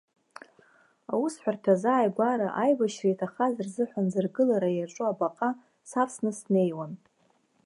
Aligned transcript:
Аусҳәарҭа 1.13 1.73
азааигәара 1.75 2.47
аибашьра 2.63 3.07
иҭахаз 3.11 3.55
рзыҳәан 3.65 4.07
зыргылара 4.13 4.69
иаҿу 4.73 5.05
абаҟа 5.11 5.49
савсны 5.89 6.31
снеиуан. 6.39 6.93